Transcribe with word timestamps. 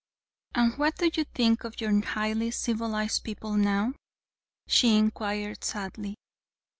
"And 0.55 0.73
what 0.79 0.97
do 0.97 1.11
you 1.13 1.25
think 1.25 1.63
of 1.63 1.79
your 1.79 2.03
highly 2.03 2.49
civilized 2.49 3.23
people 3.23 3.53
now?" 3.53 3.93
she 4.65 4.95
inquired 4.97 5.63
sadly. 5.63 6.15